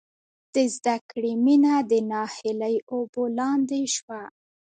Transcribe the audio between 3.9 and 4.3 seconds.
شوه